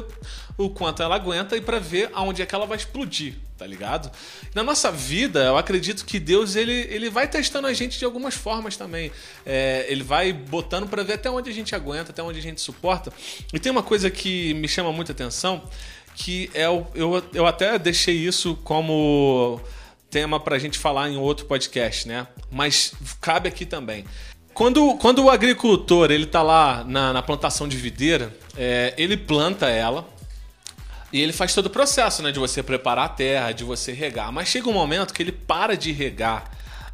[0.58, 3.36] o, o quanto ela aguenta e para ver aonde é que ela vai explodir.
[3.62, 4.12] Tá ligado?
[4.56, 8.34] Na nossa vida, eu acredito que Deus ele, ele vai testando a gente de algumas
[8.34, 9.12] formas também.
[9.46, 12.60] É, ele vai botando para ver até onde a gente aguenta, até onde a gente
[12.60, 13.14] suporta.
[13.54, 15.62] E tem uma coisa que me chama muita atenção,
[16.16, 19.62] que é o, eu, eu até deixei isso como
[20.10, 22.26] tema pra gente falar em outro podcast, né?
[22.50, 24.06] Mas cabe aqui também.
[24.56, 29.70] Quando, quando o agricultor ele tá lá na, na plantação de videira, é, ele planta
[29.70, 30.10] ela,
[31.12, 32.32] e ele faz todo o processo, né?
[32.32, 34.32] De você preparar a terra, de você regar.
[34.32, 36.50] Mas chega um momento que ele para de regar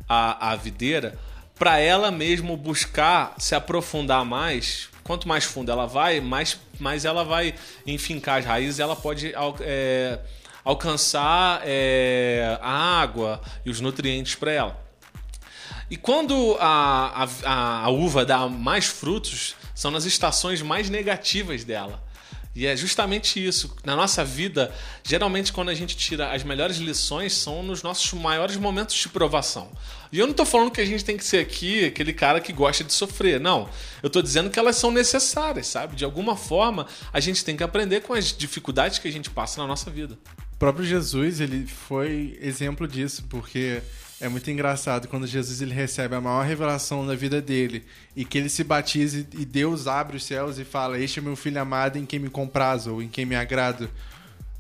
[0.10, 1.18] a, a videira
[1.58, 4.90] para ela mesmo buscar se aprofundar mais.
[5.04, 10.20] Quanto mais fundo ela vai, mais, mais ela vai enfincar as raízes, ela pode é,
[10.64, 14.88] alcançar é, a água e os nutrientes para ela.
[15.90, 22.04] E quando a, a, a uva dá mais frutos, são nas estações mais negativas dela.
[22.58, 23.78] E é justamente isso.
[23.86, 28.58] Na nossa vida, geralmente quando a gente tira as melhores lições, são nos nossos maiores
[28.58, 29.70] momentos de provação.
[30.12, 32.52] E eu não tô falando que a gente tem que ser aqui aquele cara que
[32.52, 33.40] gosta de sofrer.
[33.40, 33.70] Não.
[34.02, 35.96] Eu tô dizendo que elas são necessárias, sabe?
[35.96, 39.62] De alguma forma, a gente tem que aprender com as dificuldades que a gente passa
[39.62, 40.18] na nossa vida.
[40.54, 43.84] O próprio Jesus, ele foi exemplo disso, porque
[44.20, 48.38] é muito engraçado quando Jesus ele recebe a maior revelação da vida dele e que
[48.38, 51.98] ele se batiza e Deus abre os céus e fala: Este é meu filho amado
[51.98, 53.90] em quem me comprazo ou em quem me agrado.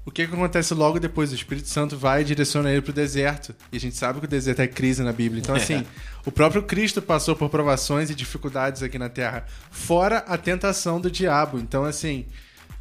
[0.05, 1.33] O que, que acontece logo depois?
[1.33, 3.53] O Espírito Santo vai e direciona ele pro deserto.
[3.73, 5.41] E a gente sabe que o deserto é crise na Bíblia.
[5.41, 5.85] Então, assim,
[6.25, 11.11] o próprio Cristo passou por provações e dificuldades aqui na Terra, fora a tentação do
[11.11, 11.59] diabo.
[11.59, 12.25] Então, assim,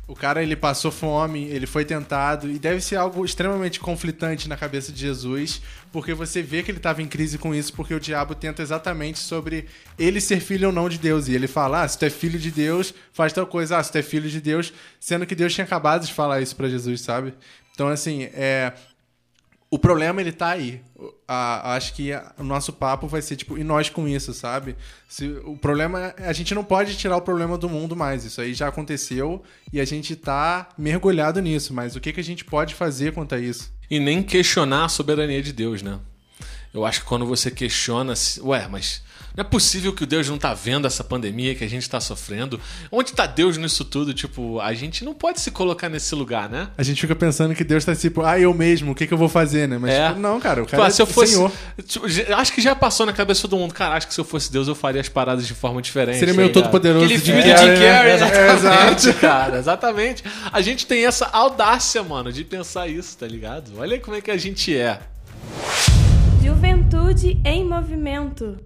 [0.09, 4.57] o cara ele passou fome, ele foi tentado e deve ser algo extremamente conflitante na
[4.57, 7.99] cabeça de Jesus, porque você vê que ele estava em crise com isso, porque o
[7.99, 9.67] diabo tenta exatamente sobre
[9.99, 11.27] ele ser filho ou não de Deus.
[11.27, 13.79] E ele fala: "Ah, se tu é filho de Deus, faz tal coisa.
[13.79, 16.55] Ah, se tu é filho de Deus", sendo que Deus tinha acabado de falar isso
[16.55, 17.35] para Jesus, sabe?
[17.75, 18.73] Então assim, é
[19.71, 20.81] o problema ele tá aí.
[21.27, 24.77] A- acho que a- o nosso papo vai ser tipo, e nós com isso, sabe?
[25.09, 28.25] Se, o problema é- a gente não pode tirar o problema do mundo mais.
[28.25, 31.75] Isso aí já aconteceu e a gente tá mergulhado nisso.
[31.75, 33.73] Mas o que, que a gente pode fazer quanto a isso?
[33.91, 35.99] E nem questionar a soberania de Deus, né?
[36.81, 39.03] Eu acho que quando você questiona, ué, mas
[39.37, 42.01] não é possível que o Deus não tá vendo essa pandemia que a gente tá
[42.01, 42.59] sofrendo?
[42.91, 44.15] Onde tá Deus nisso tudo?
[44.15, 46.69] Tipo, a gente não pode se colocar nesse lugar, né?
[46.79, 49.19] A gente fica pensando que Deus tá tipo, ah, eu mesmo, o que, que eu
[49.19, 49.77] vou fazer, né?
[49.77, 50.09] Mas É.
[50.09, 51.35] tipo, não, cara, o Tipo, cara ah, se eu é fosse.
[51.35, 51.53] Senhor.
[51.87, 53.75] Tipo, acho que já passou na cabeça de todo mundo.
[53.75, 56.19] Cara, acho que se eu fosse Deus, eu faria as paradas de forma diferente.
[56.19, 56.63] Seria tá meio ligado?
[56.63, 57.93] todo-poderoso Aquele Jim filme Carrey, Jim né?
[57.93, 59.21] Carrey, É, Exatamente, exato.
[59.21, 60.25] cara, exatamente.
[60.51, 63.73] A gente tem essa audácia, mano, de pensar isso, tá ligado?
[63.77, 64.99] Olha aí como é que a gente é.
[66.87, 68.59] Juventude em movimento.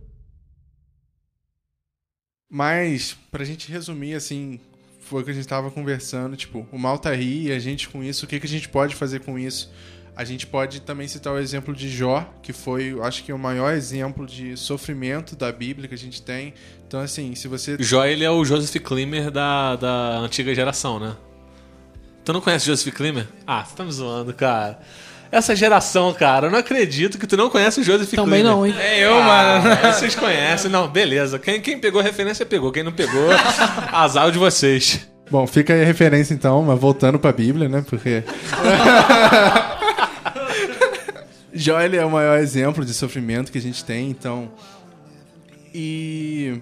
[2.51, 4.61] Mas, pra gente resumir, assim,
[5.01, 7.89] foi o que a gente tava conversando, tipo, o mal tá aí, e a gente
[7.89, 9.73] com isso, o que, que a gente pode fazer com isso?
[10.15, 13.39] A gente pode também citar o exemplo de Jó, que foi, eu acho que o
[13.39, 16.53] maior exemplo de sofrimento da Bíblia que a gente tem.
[16.87, 17.77] Então, assim, se você...
[17.81, 21.17] Jó, ele é o Joseph Klimmer da, da antiga geração, né?
[22.23, 23.27] Tu não conhece Joseph Klimmer?
[23.47, 24.81] Ah, você tá me zoando, cara.
[25.33, 28.45] Essa geração, cara, eu não acredito que tu não conhece o Joseph Também Klimber.
[28.45, 28.75] não, hein?
[28.79, 29.79] É eu, mano.
[29.83, 31.39] Ah, vocês conhecem, não, beleza.
[31.39, 33.29] Quem, quem pegou referência pegou, quem não pegou,
[33.93, 35.09] azar de vocês.
[35.31, 37.85] Bom, fica aí a referência então, mas voltando pra Bíblia, né?
[37.89, 38.25] Porque.
[41.55, 44.51] Jó ele é o maior exemplo de sofrimento que a gente tem, então.
[45.73, 46.61] E.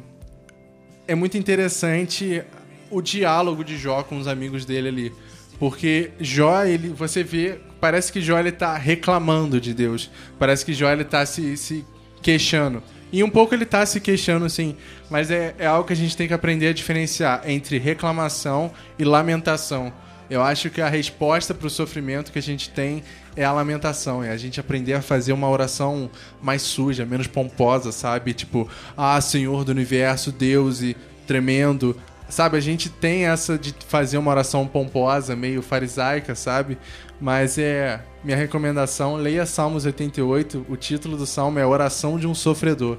[1.07, 2.43] É muito interessante
[2.91, 5.13] o diálogo de Jó com os amigos dele ali.
[5.59, 10.11] Porque Jó, ele, você vê, parece que Jó ele tá reclamando de Deus.
[10.39, 11.85] Parece que Jó ele tá se, se
[12.23, 12.83] queixando.
[13.11, 14.77] E um pouco ele tá se queixando, sim.
[15.11, 19.05] Mas é, é algo que a gente tem que aprender a diferenciar entre reclamação e
[19.05, 19.93] lamentação.
[20.29, 23.03] Eu acho que a resposta para o sofrimento que a gente tem
[23.35, 24.23] é a lamentação.
[24.23, 26.11] É a gente aprender a fazer uma oração
[26.43, 28.35] mais suja, menos pomposa, sabe?
[28.35, 30.95] Tipo, ah, Senhor do Universo, Deus e
[31.27, 31.97] tremendo.
[32.29, 36.77] Sabe, a gente tem essa de fazer uma oração pomposa, meio farisaica, sabe?
[37.21, 38.01] Mas é.
[38.23, 40.67] Minha recomendação, leia Salmos 88.
[40.69, 42.99] O título do salmo é Oração de um Sofredor.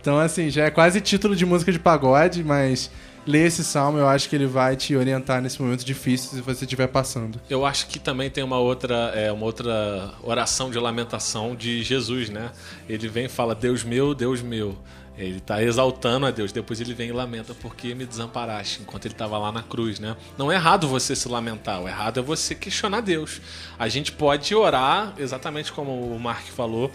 [0.00, 2.90] Então, assim, já é quase título de música de pagode, mas
[3.26, 6.64] lê esse salmo, eu acho que ele vai te orientar nesse momento difícil se você
[6.64, 7.38] estiver passando.
[7.50, 12.30] Eu acho que também tem uma outra, é, uma outra oração de lamentação de Jesus,
[12.30, 12.50] né?
[12.88, 14.78] Ele vem e fala: Deus meu, Deus meu.
[15.18, 16.52] Ele está exaltando a Deus.
[16.52, 20.16] Depois ele vem e lamenta porque me desamparaste, enquanto ele estava lá na cruz, né?
[20.38, 23.40] Não é errado você se lamentar, o errado é você questionar Deus.
[23.76, 26.90] A gente pode orar, exatamente como o Mark falou,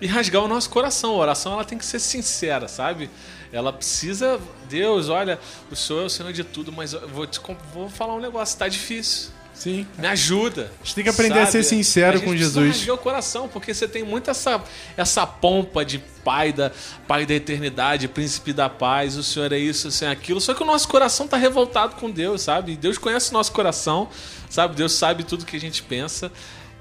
[0.00, 1.14] e rasgar o nosso coração.
[1.14, 3.10] A oração ela tem que ser sincera, sabe?
[3.52, 5.38] Ela precisa, Deus, olha,
[5.70, 7.40] o Senhor é o Senhor de tudo, mas eu vou te
[7.72, 9.30] vou falar um negócio, tá difícil.
[9.54, 9.86] Sim.
[9.96, 10.72] Me ajuda.
[10.82, 12.76] A gente tem que aprender a ser sincero A gente com Jesus.
[12.76, 14.62] rasgar o coração, porque você tem muito essa,
[14.96, 16.72] essa pompa de pai da,
[17.06, 20.40] pai da eternidade, príncipe da paz, o Senhor é isso, o Senhor é aquilo.
[20.40, 22.76] Só que o nosso coração tá revoltado com Deus, sabe?
[22.76, 24.08] Deus conhece o nosso coração,
[24.50, 24.74] sabe?
[24.74, 26.32] Deus sabe tudo que a gente pensa.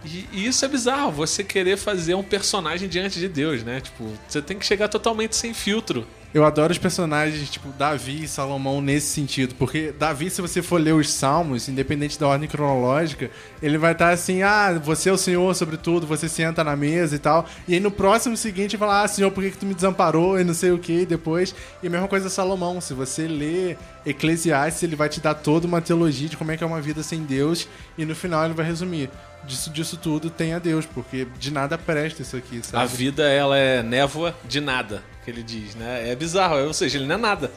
[0.03, 3.79] E, e isso é bizarro, você querer fazer um personagem diante de Deus, né?
[3.79, 6.05] Tipo, você tem que chegar totalmente sem filtro.
[6.33, 10.81] Eu adoro os personagens tipo Davi e Salomão nesse sentido, porque Davi, se você for
[10.81, 13.29] ler os Salmos, independente da ordem cronológica,
[13.61, 17.15] ele vai estar assim: ah, você é o Senhor sobre tudo, você senta na mesa
[17.15, 17.45] e tal.
[17.67, 20.39] E aí no próximo seguinte falar: ah, Senhor, por que, que tu me desamparou?
[20.39, 21.53] E não sei o que, depois.
[21.83, 25.81] E a mesma coisa Salomão, se você lê Eclesiastes, ele vai te dar toda uma
[25.81, 28.65] teologia de como é que é uma vida sem Deus, e no final ele vai
[28.65, 29.09] resumir:
[29.45, 32.83] disso, disso tudo tem a Deus, porque de nada presta isso aqui, sabe?
[32.83, 36.09] A vida, ela é névoa de nada, que ele diz, né?
[36.09, 37.51] É bizarro, ou seja, ele não é nada.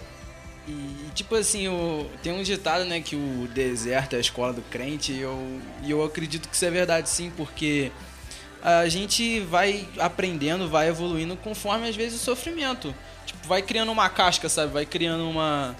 [0.68, 4.62] E, tipo assim, o, tem um ditado, né, que o deserto é a escola do
[4.62, 7.92] crente, e eu, e eu acredito que isso é verdade sim, porque
[8.62, 12.92] a gente vai aprendendo, vai evoluindo conforme às vezes o sofrimento.
[13.24, 14.72] Tipo, vai criando uma casca, sabe?
[14.72, 15.76] Vai criando uma.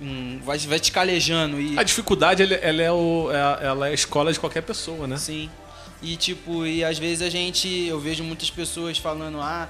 [0.00, 1.78] Um, vai, vai te calejando e.
[1.78, 5.06] A dificuldade, ela, ela é o, é a- ela é a escola de qualquer pessoa,
[5.06, 5.16] né?
[5.18, 5.50] Sim.
[6.02, 9.68] E tipo, e às vezes a gente, eu vejo muitas pessoas falando, ah,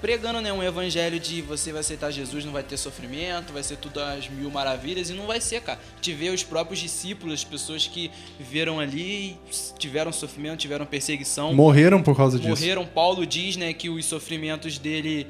[0.00, 3.76] pregando né, um evangelho de você vai aceitar Jesus, não vai ter sofrimento, vai ser
[3.76, 5.78] tudo às mil maravilhas, e não vai ser, cara.
[6.00, 9.36] Te vê os próprios discípulos, as pessoas que viveram ali,
[9.78, 11.54] tiveram sofrimento, tiveram perseguição.
[11.54, 12.48] Morreram por causa disso.
[12.50, 12.84] Morreram.
[12.84, 15.28] Paulo diz, né, que os sofrimentos dele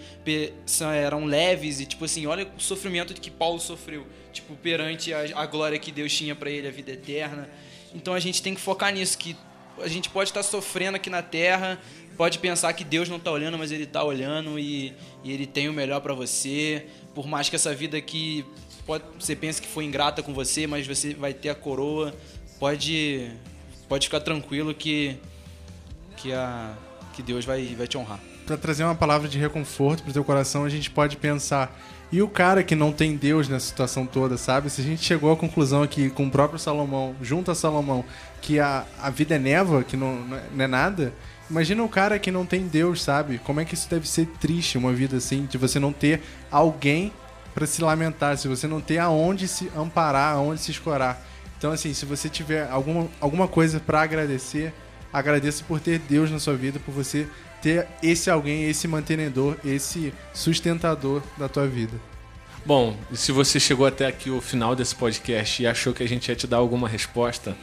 [0.94, 4.06] eram leves e tipo assim, olha o sofrimento que Paulo sofreu,
[4.40, 7.48] tipo perante a, a glória que Deus tinha pra ele, a vida eterna.
[7.94, 9.36] Então a gente tem que focar nisso que
[9.80, 11.78] a gente pode estar sofrendo aqui na terra,
[12.16, 15.68] pode pensar que Deus não tá olhando, mas ele tá olhando e, e ele tem
[15.68, 16.86] o melhor pra você.
[17.14, 18.44] Por mais que essa vida aqui
[18.86, 22.14] pode, você pense que foi ingrata com você, mas você vai ter a coroa.
[22.58, 23.30] Pode
[23.88, 25.16] pode ficar tranquilo que
[26.16, 26.76] que a
[27.14, 28.20] que Deus vai, vai te honrar.
[28.48, 31.78] Pra trazer uma palavra de reconforto pro teu coração, a gente pode pensar.
[32.10, 34.70] E o cara que não tem Deus nessa situação toda, sabe?
[34.70, 38.02] Se a gente chegou à conclusão aqui com o próprio Salomão, junto a Salomão,
[38.40, 41.12] que a, a vida é névoa, que não, não é- é nada,
[41.50, 43.36] imagina o cara que não tem Deus, sabe?
[43.36, 47.12] Como é que isso deve ser triste, uma vida assim, de você não ter alguém
[47.54, 51.22] pra se lamentar, se você não ter aonde se amparar, aonde se escorar.
[51.58, 54.72] Então, assim, se você tiver alguma, alguma coisa pra agradecer,
[55.12, 57.28] agradeça por ter Deus na sua vida, por você
[57.62, 61.94] ter esse alguém, esse mantenedor, esse sustentador da tua vida.
[62.64, 66.08] Bom, e se você chegou até aqui o final desse podcast e achou que a
[66.08, 67.56] gente ia te dar alguma resposta,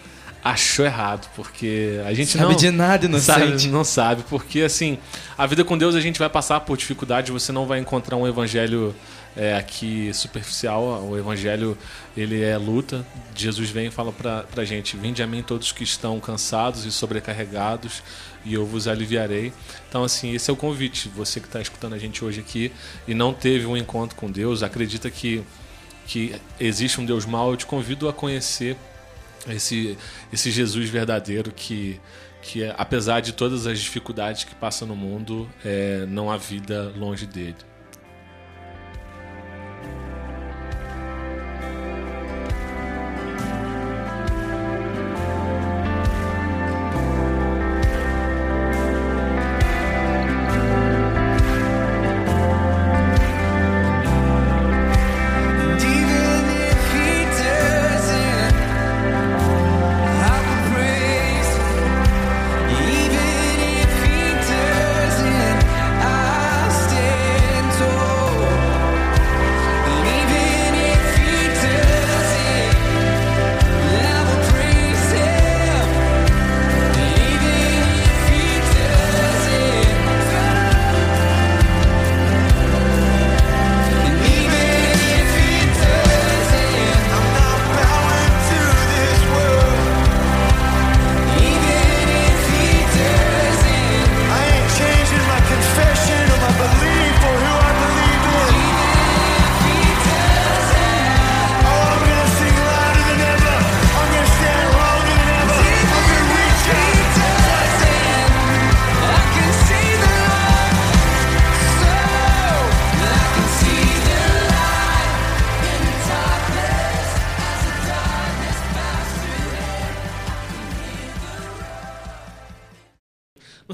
[0.43, 3.61] achou errado, porque a gente Sabe não de nada, inocente.
[3.61, 4.99] Sabe, não sabe, porque assim,
[5.35, 8.27] a vida com Deus a gente vai passar por dificuldades, você não vai encontrar um
[8.27, 8.95] evangelho
[9.35, 11.77] é, aqui superficial, o evangelho
[12.15, 13.05] ele é luta.
[13.35, 16.91] Jesus vem e fala pra, pra gente: Vinde a mim todos que estão cansados e
[16.91, 18.01] sobrecarregados,
[18.45, 19.51] e eu vos aliviarei.
[19.89, 21.09] Então, assim, esse é o convite.
[21.09, 22.71] Você que está escutando a gente hoje aqui
[23.07, 25.43] e não teve um encontro com Deus, acredita que,
[26.07, 28.77] que existe um Deus mau, eu te convido a conhecer
[29.49, 29.97] esse,
[30.31, 31.99] esse Jesus verdadeiro que,
[32.41, 36.93] que é, apesar de todas as dificuldades que passa no mundo, é, não há vida
[36.95, 37.74] longe dele.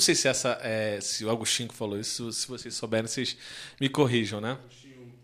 [0.01, 3.37] Não sei se essa é, se o Agostinho que falou isso, se vocês souberem, vocês
[3.79, 4.57] me corrijam, né?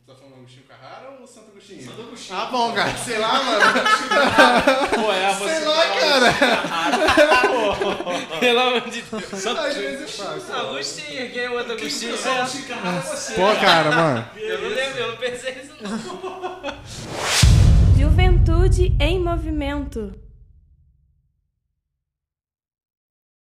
[0.05, 1.83] Tá falando Agostinho Carrara ou Santo Agostinho?
[1.83, 2.37] Santo Agostinho.
[2.37, 2.95] Ah, bom, cara.
[2.95, 3.59] Sei lá, mano.
[4.93, 6.31] Pô, é, você Sei lá, cara.
[8.39, 9.47] Pelo amor de Deus.
[9.47, 10.55] Às vezes eu.
[10.55, 12.15] Agostinho, quem é o outro Agostinho?
[13.35, 14.29] Pô, cara, mano.
[14.35, 15.89] Eu não lembro, eu não pensei nisso não.
[17.97, 20.26] Juventude em movimento.